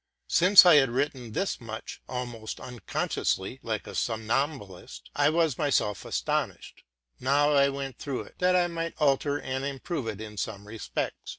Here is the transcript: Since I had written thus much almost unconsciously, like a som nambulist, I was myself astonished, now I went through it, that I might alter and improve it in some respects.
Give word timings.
Since 0.29 0.65
I 0.65 0.77
had 0.77 0.89
written 0.89 1.33
thus 1.33 1.61
much 1.61 2.01
almost 2.09 2.59
unconsciously, 2.59 3.59
like 3.61 3.85
a 3.85 3.93
som 3.93 4.25
nambulist, 4.25 5.01
I 5.15 5.29
was 5.29 5.59
myself 5.59 6.05
astonished, 6.05 6.81
now 7.19 7.53
I 7.53 7.69
went 7.69 7.99
through 7.99 8.21
it, 8.21 8.39
that 8.39 8.55
I 8.55 8.65
might 8.65 8.95
alter 8.97 9.39
and 9.39 9.63
improve 9.63 10.07
it 10.07 10.19
in 10.19 10.37
some 10.37 10.65
respects. 10.67 11.19